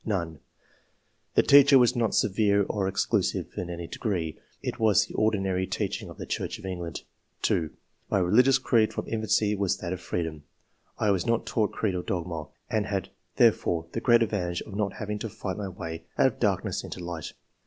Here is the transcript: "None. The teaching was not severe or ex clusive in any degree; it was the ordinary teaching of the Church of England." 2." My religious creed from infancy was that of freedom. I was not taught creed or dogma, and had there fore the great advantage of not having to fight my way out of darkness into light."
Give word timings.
"None. 0.17 0.39
The 1.35 1.43
teaching 1.43 1.77
was 1.77 1.95
not 1.95 2.15
severe 2.15 2.63
or 2.63 2.87
ex 2.87 3.05
clusive 3.05 3.55
in 3.55 3.69
any 3.69 3.85
degree; 3.85 4.39
it 4.63 4.79
was 4.79 5.05
the 5.05 5.13
ordinary 5.13 5.67
teaching 5.67 6.09
of 6.09 6.17
the 6.17 6.25
Church 6.25 6.57
of 6.57 6.65
England." 6.65 7.03
2." 7.43 7.69
My 8.09 8.17
religious 8.17 8.57
creed 8.57 8.95
from 8.95 9.07
infancy 9.07 9.55
was 9.55 9.77
that 9.77 9.93
of 9.93 10.01
freedom. 10.01 10.41
I 10.97 11.11
was 11.11 11.27
not 11.27 11.45
taught 11.45 11.71
creed 11.71 11.93
or 11.93 12.01
dogma, 12.01 12.47
and 12.67 12.87
had 12.87 13.09
there 13.35 13.51
fore 13.51 13.85
the 13.91 14.01
great 14.01 14.23
advantage 14.23 14.61
of 14.63 14.73
not 14.73 14.93
having 14.93 15.19
to 15.19 15.29
fight 15.29 15.55
my 15.57 15.69
way 15.69 16.07
out 16.17 16.25
of 16.25 16.39
darkness 16.39 16.83
into 16.83 16.99
light." 16.99 17.33